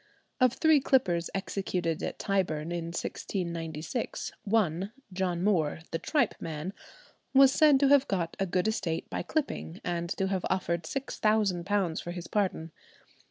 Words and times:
Of 0.39 0.53
three 0.53 0.79
clippers 0.79 1.29
executed 1.35 2.01
at 2.01 2.17
Tyburn 2.17 2.71
in 2.71 2.85
1696, 2.85 4.31
one, 4.45 4.91
John 5.13 5.43
Moore, 5.43 5.81
"the 5.91 5.99
tripe 5.99 6.33
man," 6.39 6.73
was 7.35 7.51
said 7.51 7.79
to 7.81 7.87
have 7.89 8.07
got 8.07 8.35
a 8.39 8.47
good 8.47 8.67
estate 8.67 9.07
by 9.11 9.21
clipping, 9.21 9.79
and 9.83 10.09
to 10.17 10.25
have 10.29 10.43
offered 10.49 10.85
£6,000 10.85 12.01
for 12.01 12.09
his 12.13 12.25
pardon. 12.25 12.71